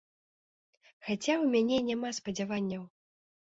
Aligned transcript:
Хаця 1.09 1.35
ў 1.43 1.53
мяне 1.53 1.77
няма 1.91 2.09
спадзяванняў. 2.21 2.83